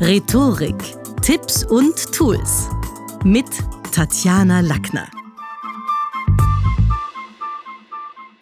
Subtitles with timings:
[0.00, 0.76] Rhetorik,
[1.22, 2.68] Tipps und Tools
[3.24, 3.48] mit
[3.90, 5.08] Tatjana Lackner.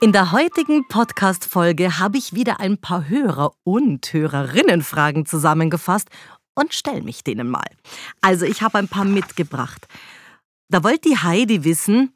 [0.03, 6.11] In der heutigen Podcast-Folge habe ich wieder ein paar Hörer- und Hörerinnenfragen zusammengefasst
[6.55, 7.71] und stelle mich denen mal.
[8.21, 9.89] Also, ich habe ein paar mitgebracht.
[10.69, 12.13] Da wollte die Heidi wissen,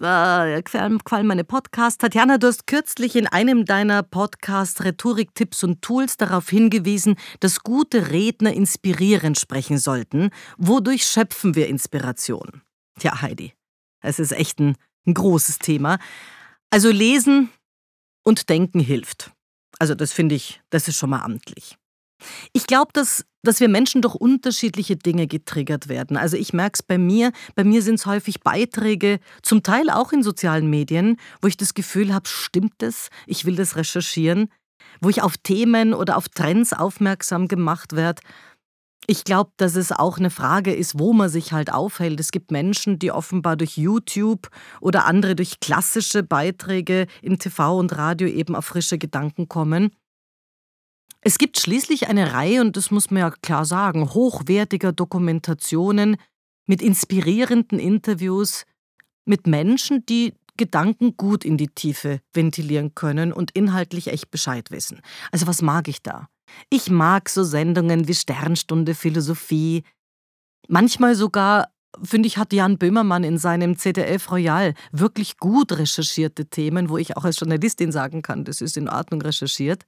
[0.00, 1.98] äh, gefallen meine Podcasts.
[1.98, 7.60] Tatjana, du hast kürzlich in einem deiner Podcasts Rhetorik, Tipps und Tools darauf hingewiesen, dass
[7.60, 10.30] gute Redner inspirierend sprechen sollten.
[10.56, 12.62] Wodurch schöpfen wir Inspiration?
[12.98, 13.52] Tja, Heidi,
[14.00, 14.76] es ist echt ein,
[15.06, 15.98] ein großes Thema.
[16.70, 17.50] Also lesen
[18.24, 19.32] und denken hilft.
[19.78, 21.76] Also das finde ich, das ist schon mal amtlich.
[22.52, 26.16] Ich glaube, dass, dass wir Menschen durch unterschiedliche Dinge getriggert werden.
[26.16, 27.32] Also ich merke es bei mir.
[27.54, 31.74] Bei mir sind es häufig Beiträge, zum Teil auch in sozialen Medien, wo ich das
[31.74, 33.08] Gefühl habe, stimmt es?
[33.26, 34.48] Ich will das recherchieren.
[35.00, 38.22] Wo ich auf Themen oder auf Trends aufmerksam gemacht werde.
[39.06, 42.20] Ich glaube, dass es auch eine Frage ist, wo man sich halt aufhält.
[42.20, 44.48] Es gibt Menschen, die offenbar durch YouTube
[44.80, 49.90] oder andere durch klassische Beiträge in TV und Radio eben auf frische Gedanken kommen.
[51.26, 56.18] Es gibt schließlich eine Reihe, und das muss man ja klar sagen, hochwertiger Dokumentationen
[56.66, 58.66] mit inspirierenden Interviews
[59.24, 65.00] mit Menschen, die Gedanken gut in die Tiefe ventilieren können und inhaltlich echt Bescheid wissen.
[65.32, 66.28] Also was mag ich da?
[66.68, 69.82] Ich mag so Sendungen wie Sternstunde Philosophie.
[70.68, 71.70] Manchmal sogar,
[72.02, 77.16] finde ich, hat Jan Böhmermann in seinem ZDF Royal wirklich gut recherchierte Themen, wo ich
[77.16, 79.86] auch als Journalistin sagen kann, das ist in Ordnung recherchiert.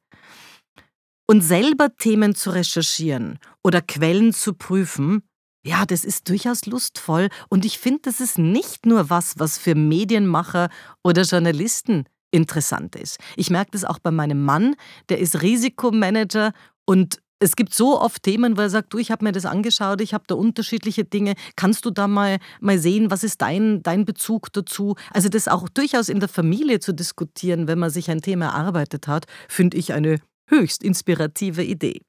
[1.28, 5.22] Und selber Themen zu recherchieren oder Quellen zu prüfen,
[5.64, 9.74] ja, das ist durchaus lustvoll und ich finde, das ist nicht nur was, was für
[9.74, 10.68] Medienmacher
[11.02, 13.18] oder Journalisten interessant ist.
[13.36, 14.76] Ich merke das auch bei meinem Mann,
[15.08, 16.52] der ist Risikomanager
[16.84, 20.00] und es gibt so oft Themen, wo er sagt, du, ich habe mir das angeschaut,
[20.00, 21.34] ich habe da unterschiedliche Dinge.
[21.54, 24.94] Kannst du da mal, mal sehen, was ist dein, dein Bezug dazu?
[25.12, 29.06] Also das auch durchaus in der Familie zu diskutieren, wenn man sich ein Thema erarbeitet
[29.06, 30.18] hat, finde ich eine
[30.48, 32.00] höchst inspirative Idee.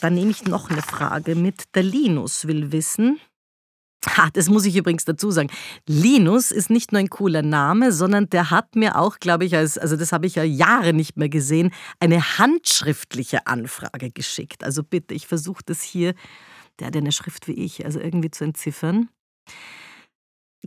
[0.00, 1.74] Dann nehme ich noch eine Frage mit.
[1.74, 3.20] Der Linus will wissen.
[4.16, 5.50] Ha, das muss ich übrigens dazu sagen.
[5.86, 9.76] Linus ist nicht nur ein cooler Name, sondern der hat mir auch, glaube ich, als,
[9.76, 14.64] also das habe ich ja Jahre nicht mehr gesehen, eine handschriftliche Anfrage geschickt.
[14.64, 16.14] Also bitte, ich versuche das hier,
[16.78, 19.10] der hat eine Schrift wie ich, also irgendwie zu entziffern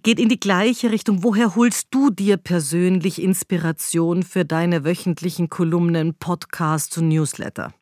[0.02, 1.24] geht in die gleiche Richtung.
[1.24, 7.74] Woher holst du dir persönlich Inspiration für deine wöchentlichen Kolumnen, Podcasts und Newsletter?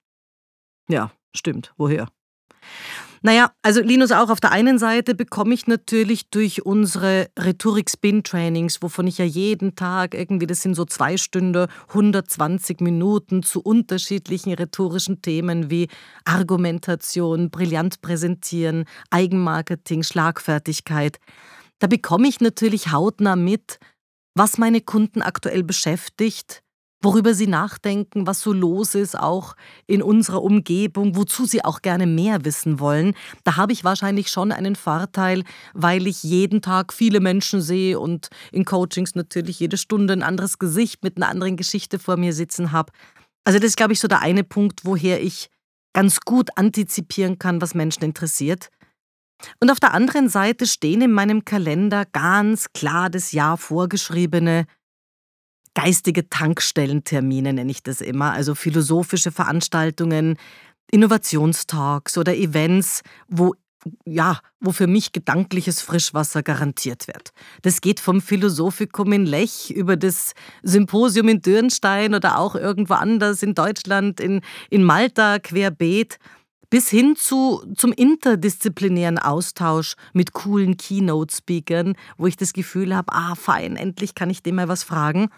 [0.90, 1.74] Ja, stimmt.
[1.78, 2.08] Woher?
[3.24, 9.06] Naja, also Linus, auch auf der einen Seite bekomme ich natürlich durch unsere Rhetorik-Spin-Trainings, wovon
[9.06, 15.22] ich ja jeden Tag irgendwie, das sind so zwei Stunden, 120 Minuten zu unterschiedlichen rhetorischen
[15.22, 15.88] Themen wie
[16.26, 21.20] Argumentation, brillant präsentieren, Eigenmarketing, Schlagfertigkeit.
[21.82, 23.80] Da bekomme ich natürlich hautnah mit,
[24.36, 26.62] was meine Kunden aktuell beschäftigt,
[27.02, 29.56] worüber sie nachdenken, was so los ist, auch
[29.88, 33.16] in unserer Umgebung, wozu sie auch gerne mehr wissen wollen.
[33.44, 35.44] Da habe ich wahrscheinlich schon einen Vorteil,
[35.74, 40.60] weil ich jeden Tag viele Menschen sehe und in Coachings natürlich jede Stunde ein anderes
[40.60, 42.94] Gesicht mit einer anderen Geschichte vor mir sitzen habe.
[43.44, 45.50] Also das ist, glaube ich, so der eine Punkt, woher ich
[45.94, 48.70] ganz gut antizipieren kann, was Menschen interessiert.
[49.60, 54.66] Und auf der anderen Seite stehen in meinem Kalender ganz klar das Jahr vorgeschriebene
[55.74, 60.38] geistige Tankstellentermine, nenne ich das immer, also philosophische Veranstaltungen,
[60.92, 63.54] Innovationstalks oder Events, wo
[64.06, 67.32] ja, wo für mich gedankliches Frischwasser garantiert wird.
[67.64, 73.42] Das geht vom Philosophikum in Lech über das Symposium in Dürnstein oder auch irgendwo anders
[73.42, 76.20] in Deutschland, in, in Malta, querbeet
[76.72, 83.36] bis hin zu, zum interdisziplinären Austausch mit coolen Keynote-Speakern, wo ich das Gefühl habe, ah,
[83.36, 85.30] fein, endlich kann ich dem mal was fragen.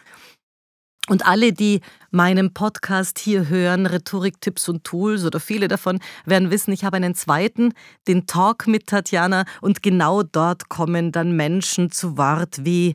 [1.10, 6.72] Und alle, die meinen Podcast hier hören, Rhetorik-Tipps und Tools oder viele davon, werden wissen,
[6.72, 7.74] ich habe einen zweiten,
[8.08, 12.94] den Talk mit Tatjana und genau dort kommen dann Menschen zu Wort wie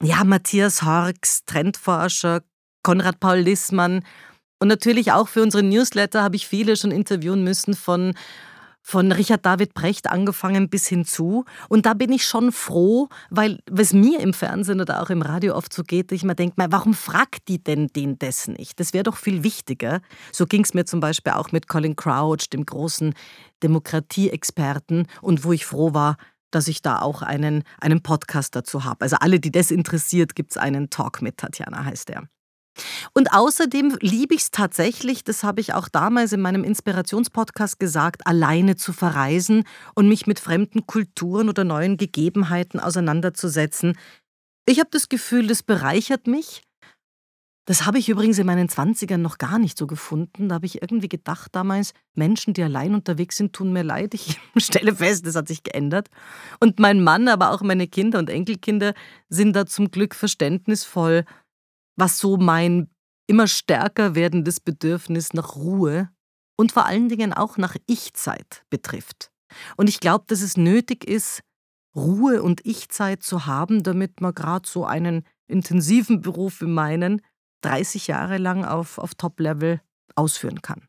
[0.00, 2.42] ja, Matthias Horks, Trendforscher,
[2.82, 4.02] Konrad Paul Lissmann,
[4.62, 8.14] und natürlich auch für unsere Newsletter habe ich viele schon interviewen müssen von
[8.80, 11.44] von Richard David Brecht angefangen bis hinzu.
[11.68, 15.56] Und da bin ich schon froh, weil es mir im Fernsehen oder auch im Radio
[15.56, 18.78] oft so geht, ich mir denke, warum fragt die denn den das nicht?
[18.78, 20.00] Das wäre doch viel wichtiger.
[20.30, 23.14] So ging es mir zum Beispiel auch mit Colin Crouch, dem großen
[23.64, 26.18] Demokratieexperten, und wo ich froh war,
[26.52, 29.02] dass ich da auch einen, einen Podcast dazu habe.
[29.02, 32.28] Also alle, die das interessiert, gibt es einen Talk mit Tatjana, heißt der.
[33.12, 38.26] Und außerdem liebe ich es tatsächlich, das habe ich auch damals in meinem Inspirationspodcast gesagt,
[38.26, 39.64] alleine zu verreisen
[39.94, 43.98] und mich mit fremden Kulturen oder neuen Gegebenheiten auseinanderzusetzen.
[44.66, 46.62] Ich habe das Gefühl, das bereichert mich.
[47.64, 50.48] Das habe ich übrigens in meinen Zwanzigern noch gar nicht so gefunden.
[50.48, 54.14] Da habe ich irgendwie gedacht damals, Menschen, die allein unterwegs sind, tun mir leid.
[54.14, 56.08] Ich stelle fest, das hat sich geändert.
[56.58, 58.94] Und mein Mann, aber auch meine Kinder und Enkelkinder
[59.28, 61.24] sind da zum Glück verständnisvoll
[61.96, 62.90] was so mein
[63.26, 66.10] immer stärker werdendes Bedürfnis nach Ruhe
[66.56, 69.30] und vor allen Dingen auch nach Ich-Zeit betrifft.
[69.76, 71.42] Und ich glaube, dass es nötig ist,
[71.94, 77.20] Ruhe und Ich-Zeit zu haben, damit man gerade so einen intensiven Beruf wie meinen
[77.62, 79.80] 30 Jahre lang auf, auf Top-Level
[80.14, 80.88] ausführen kann.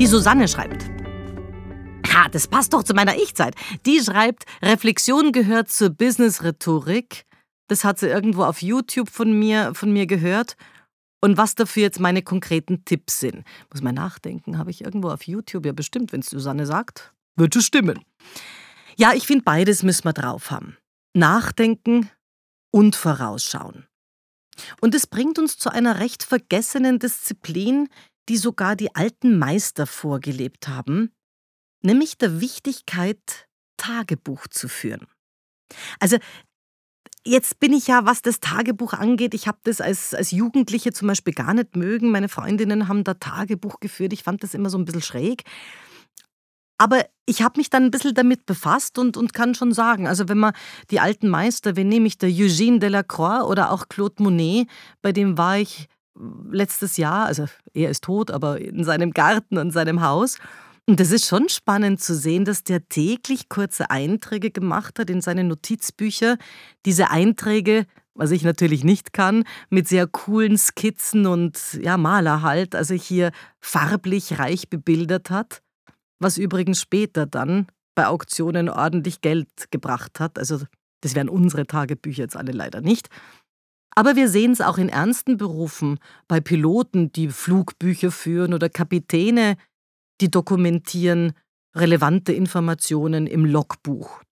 [0.00, 0.84] Die Susanne schreibt.
[2.08, 3.54] Ha, das passt doch zu meiner Ich-Zeit.
[3.84, 7.26] Die schreibt, Reflexion gehört zur Business-Rhetorik.
[7.68, 10.56] Das hat sie irgendwo auf YouTube von mir, von mir gehört.
[11.20, 13.44] Und was dafür jetzt meine konkreten Tipps sind.
[13.70, 17.54] Muss man nachdenken, habe ich irgendwo auf YouTube, ja bestimmt, wenn es Susanne sagt, wird
[17.54, 18.02] es stimmen.
[18.96, 20.78] Ja, ich finde, beides müssen wir drauf haben.
[21.12, 22.08] Nachdenken
[22.70, 23.86] und vorausschauen.
[24.80, 27.88] Und es bringt uns zu einer recht vergessenen Disziplin,
[28.30, 31.12] die sogar die alten Meister vorgelebt haben,
[31.82, 35.06] nämlich der Wichtigkeit, Tagebuch zu führen.
[35.98, 36.16] Also
[37.22, 41.06] Jetzt bin ich ja, was das Tagebuch angeht, ich habe das als, als Jugendliche zum
[41.06, 42.10] Beispiel gar nicht mögen.
[42.10, 44.14] Meine Freundinnen haben da Tagebuch geführt.
[44.14, 45.42] Ich fand das immer so ein bisschen schräg.
[46.78, 50.30] Aber ich habe mich dann ein bisschen damit befasst und, und kann schon sagen, also
[50.30, 50.54] wenn man
[50.90, 54.66] die alten Meister, wen nehme ich, der Eugène Delacroix oder auch Claude Monet,
[55.02, 55.88] bei dem war ich
[56.50, 60.38] letztes Jahr, also er ist tot, aber in seinem Garten und seinem Haus.
[60.86, 65.20] Und das ist schon spannend zu sehen, dass der täglich kurze Einträge gemacht hat in
[65.20, 66.36] seine Notizbücher.
[66.84, 72.74] Diese Einträge, was ich natürlich nicht kann, mit sehr coolen Skizzen und ja, Maler halt,
[72.74, 73.30] also hier
[73.60, 75.62] farblich reich bebildert hat,
[76.18, 80.38] was übrigens später dann bei Auktionen ordentlich Geld gebracht hat.
[80.38, 80.60] Also
[81.02, 83.08] das wären unsere Tagebücher jetzt alle leider nicht.
[83.94, 85.98] Aber wir sehen es auch in ernsten Berufen,
[86.28, 89.56] bei Piloten, die Flugbücher führen oder Kapitäne,
[90.20, 91.32] die dokumentieren
[91.74, 94.22] relevante Informationen im Logbuch.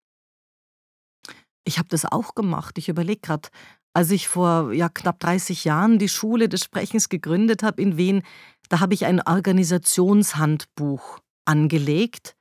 [1.65, 2.79] Ich habe das auch gemacht.
[2.79, 3.49] Ich überlege gerade,
[3.95, 8.23] als ich vor ja, knapp 30 Jahren die Schule des Sprechens gegründet habe in Wien,
[8.69, 12.38] da habe ich ein Organisationshandbuch angelegt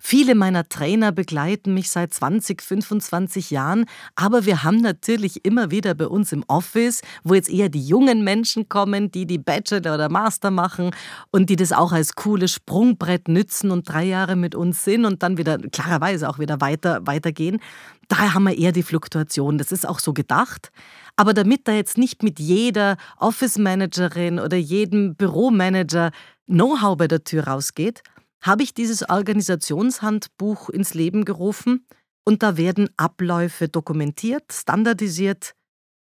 [0.00, 5.94] Viele meiner Trainer begleiten mich seit 20, 25 Jahren, aber wir haben natürlich immer wieder
[5.94, 10.08] bei uns im Office, wo jetzt eher die jungen Menschen kommen, die die Bachelor oder
[10.08, 10.90] Master machen
[11.30, 15.22] und die das auch als cooles Sprungbrett nützen und drei Jahre mit uns sind und
[15.22, 17.60] dann wieder klarerweise auch wieder weiter, weitergehen.
[18.08, 19.58] Daher haben wir eher die Fluktuation.
[19.58, 20.70] Das ist auch so gedacht.
[21.16, 26.10] Aber damit da jetzt nicht mit jeder Office Managerin oder jedem Büromanager
[26.46, 28.02] Know-how bei der Tür rausgeht,
[28.46, 31.86] habe ich dieses Organisationshandbuch ins Leben gerufen
[32.24, 35.52] und da werden Abläufe dokumentiert, standardisiert,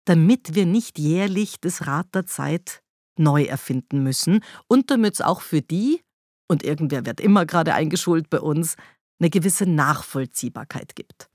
[0.06, 2.82] damit wir nicht jährlich das Rad der Zeit
[3.18, 6.00] neu erfinden müssen und damit es auch für die,
[6.48, 8.76] und irgendwer wird immer gerade eingeschult bei uns,
[9.20, 11.28] eine gewisse Nachvollziehbarkeit gibt.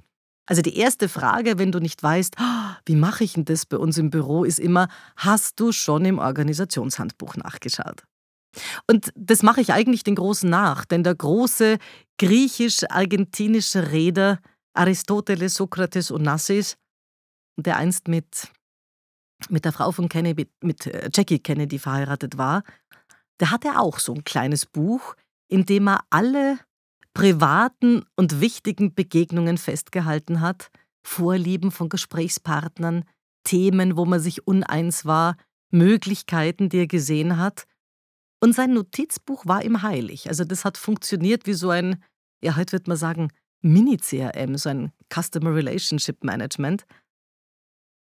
[0.47, 3.77] Also die erste Frage, wenn du nicht weißt, ah, wie mache ich denn das bei
[3.77, 8.03] uns im Büro, ist immer, hast du schon im Organisationshandbuch nachgeschaut?
[8.88, 11.77] Und das mache ich eigentlich den Großen nach, denn der große
[12.17, 14.39] griechisch-argentinische Redner
[14.75, 16.77] Aristoteles, Sokrates und Nassis,
[17.57, 18.51] der einst mit,
[19.50, 22.63] mit der Frau von Kennedy, mit äh, Jackie Kennedy verheiratet war,
[23.39, 25.15] der hatte auch so ein kleines Buch,
[25.47, 26.59] in dem er alle
[27.13, 30.69] privaten und wichtigen Begegnungen festgehalten hat,
[31.07, 33.05] Vorlieben von Gesprächspartnern,
[33.43, 35.38] Themen, wo man sich uneins war,
[35.69, 37.67] Möglichkeiten, die er gesehen hat
[38.42, 40.27] und sein Notizbuch war ihm heilig.
[40.30, 42.04] Also das hat funktioniert wie so ein,
[42.44, 43.30] ja, heute wird man sagen,
[43.62, 46.86] Mini-CRM, so ein Customer Relationship Management.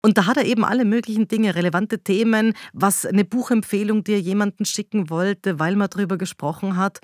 [0.03, 4.21] Und da hat er eben alle möglichen Dinge, relevante Themen, was eine Buchempfehlung, die er
[4.21, 7.01] jemanden schicken wollte, weil man darüber gesprochen hat.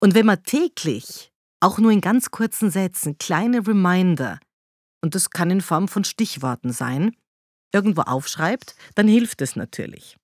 [0.00, 4.40] Und wenn man täglich, auch nur in ganz kurzen Sätzen, kleine Reminder,
[5.02, 7.14] und das kann in Form von Stichworten sein,
[7.72, 10.16] irgendwo aufschreibt, dann hilft es natürlich.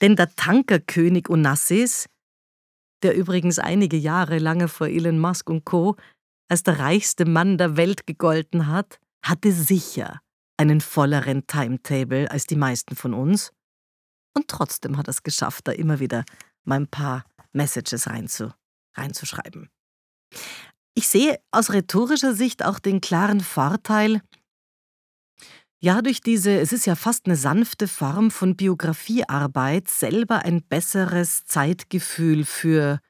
[0.00, 2.06] Denn der Tankerkönig Onassis,
[3.02, 5.96] der übrigens einige Jahre lange vor Elon Musk und Co.
[6.48, 10.20] als der reichste Mann der Welt gegolten hat, hatte sicher
[10.56, 13.52] einen volleren Timetable als die meisten von uns.
[14.34, 16.24] Und trotzdem hat er es geschafft, da immer wieder
[16.64, 18.52] mal ein paar Messages reinzu,
[18.94, 19.70] reinzuschreiben.
[20.94, 24.20] Ich sehe aus rhetorischer Sicht auch den klaren Vorteil,
[25.80, 31.44] ja, durch diese, es ist ja fast eine sanfte Form von Biografiearbeit, selber ein besseres
[31.44, 33.00] Zeitgefühl für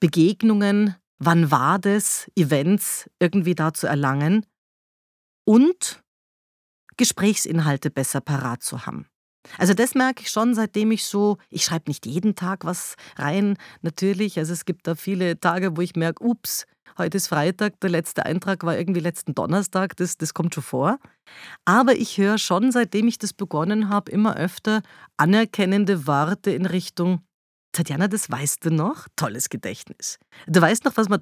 [0.00, 4.46] Begegnungen, wann war das, Events irgendwie da zu erlangen
[5.44, 6.02] und
[6.96, 9.06] Gesprächsinhalte besser parat zu haben.
[9.56, 13.56] Also das merke ich schon, seitdem ich so, ich schreibe nicht jeden Tag was rein,
[13.82, 14.38] natürlich.
[14.38, 16.66] Also es gibt da viele Tage, wo ich merke, ups,
[16.98, 20.98] heute ist Freitag, der letzte Eintrag war irgendwie letzten Donnerstag, das, das kommt schon vor.
[21.64, 24.82] Aber ich höre schon, seitdem ich das begonnen habe, immer öfter
[25.16, 27.20] anerkennende Worte in Richtung,
[27.72, 29.06] Tatjana, das weißt du noch?
[29.16, 30.18] Tolles Gedächtnis.
[30.46, 31.20] Du weißt noch, was man.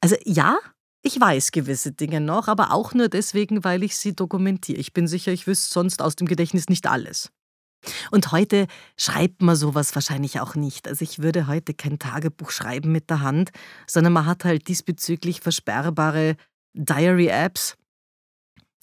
[0.00, 0.58] Also ja,
[1.02, 4.78] ich weiß gewisse Dinge noch, aber auch nur deswegen, weil ich sie dokumentiere.
[4.78, 7.30] Ich bin sicher, ich wüsste sonst aus dem Gedächtnis nicht alles.
[8.10, 10.88] Und heute schreibt man sowas wahrscheinlich auch nicht.
[10.88, 13.50] Also ich würde heute kein Tagebuch schreiben mit der Hand,
[13.86, 16.36] sondern man hat halt diesbezüglich versperrbare
[16.74, 17.76] Diary-Apps.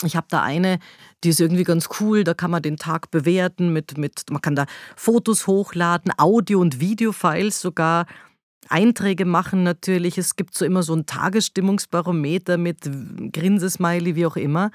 [0.04, 0.80] Ich habe da eine,
[1.24, 4.56] die ist irgendwie ganz cool, da kann man den Tag bewerten, mit, mit, man kann
[4.56, 4.66] da
[4.96, 8.06] Fotos hochladen, Audio- und Videofiles sogar,
[8.70, 10.18] Einträge machen natürlich.
[10.18, 12.90] Es gibt so immer so ein Tagesstimmungsbarometer mit
[13.34, 14.72] Grinsesmiley, wie auch immer.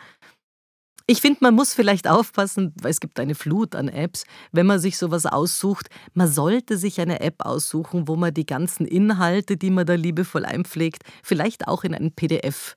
[1.06, 4.78] Ich finde, man muss vielleicht aufpassen, weil es gibt eine Flut an Apps, wenn man
[4.78, 5.88] sich sowas aussucht.
[6.14, 10.46] Man sollte sich eine App aussuchen, wo man die ganzen Inhalte, die man da liebevoll
[10.46, 12.76] einpflegt, vielleicht auch in ein PDF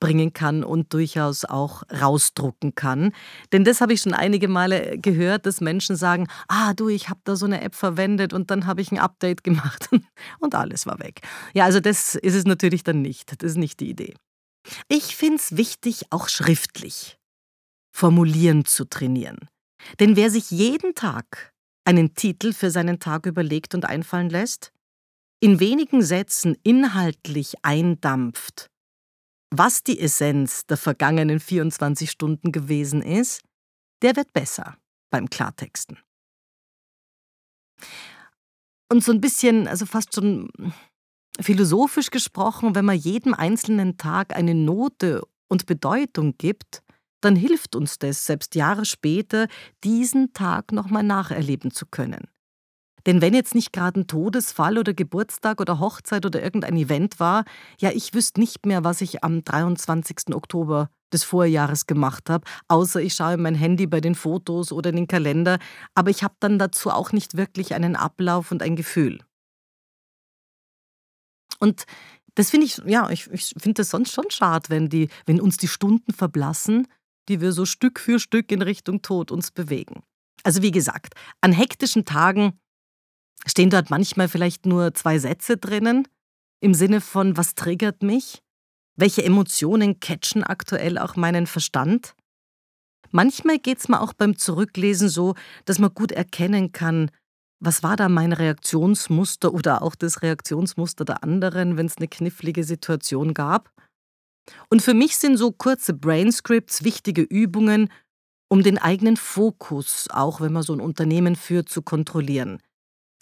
[0.00, 3.12] bringen kann und durchaus auch rausdrucken kann.
[3.52, 7.20] Denn das habe ich schon einige Male gehört, dass Menschen sagen, ah du, ich habe
[7.24, 9.88] da so eine App verwendet und dann habe ich ein Update gemacht
[10.40, 11.20] und alles war weg.
[11.54, 13.40] Ja, also das ist es natürlich dann nicht.
[13.40, 14.14] Das ist nicht die Idee.
[14.88, 17.16] Ich finde es wichtig, auch schriftlich
[17.92, 19.48] Formulieren zu trainieren.
[20.00, 21.52] Denn wer sich jeden Tag
[21.84, 24.72] einen Titel für seinen Tag überlegt und einfallen lässt,
[25.40, 28.70] in wenigen Sätzen inhaltlich eindampft,
[29.50, 33.42] was die Essenz der vergangenen 24 Stunden gewesen ist,
[34.02, 34.76] der wird besser
[35.10, 35.98] beim Klartexten.
[38.88, 40.50] Und so ein bisschen, also fast schon
[41.40, 46.82] philosophisch gesprochen, wenn man jedem einzelnen Tag eine Note und Bedeutung gibt,
[47.24, 49.46] dann hilft uns das, selbst Jahre später,
[49.84, 52.28] diesen Tag nochmal nacherleben zu können.
[53.06, 57.44] Denn wenn jetzt nicht gerade ein Todesfall oder Geburtstag oder Hochzeit oder irgendein Event war,
[57.80, 60.34] ja, ich wüsste nicht mehr, was ich am 23.
[60.34, 64.90] Oktober des Vorjahres gemacht habe, außer ich schaue in mein Handy bei den Fotos oder
[64.90, 65.58] in den Kalender,
[65.94, 69.20] aber ich habe dann dazu auch nicht wirklich einen Ablauf und ein Gefühl.
[71.58, 71.84] Und
[72.34, 75.58] das finde ich, ja, ich, ich finde das sonst schon schade, wenn, die, wenn uns
[75.58, 76.88] die Stunden verblassen
[77.28, 80.02] die wir so Stück für Stück in Richtung Tod uns bewegen.
[80.44, 82.58] Also wie gesagt, an hektischen Tagen
[83.46, 86.08] stehen dort manchmal vielleicht nur zwei Sätze drinnen,
[86.60, 88.42] im Sinne von, was triggert mich?
[88.96, 92.14] Welche Emotionen catchen aktuell auch meinen Verstand?
[93.10, 97.10] Manchmal geht es mir auch beim Zurücklesen so, dass man gut erkennen kann,
[97.58, 102.64] was war da mein Reaktionsmuster oder auch das Reaktionsmuster der anderen, wenn es eine knifflige
[102.64, 103.71] Situation gab.
[104.68, 107.88] Und für mich sind so kurze Brainscripts wichtige Übungen,
[108.48, 112.60] um den eigenen Fokus, auch wenn man so ein Unternehmen führt, zu kontrollieren.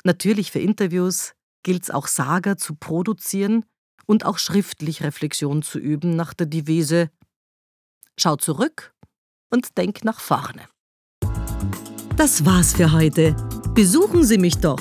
[0.04, 3.64] Natürlich für Interviews gilt es auch Saga zu produzieren
[4.06, 7.10] und auch schriftlich Reflexion zu üben nach der Devise
[8.18, 8.92] Schau zurück
[9.50, 10.66] und denk nach vorne.
[12.16, 13.34] Das war's für heute.
[13.74, 14.80] Besuchen Sie mich doch